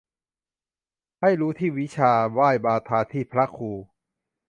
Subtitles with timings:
[1.21, 3.71] ให้รู้ที่วิชา ไหว้บาทาที่พระครู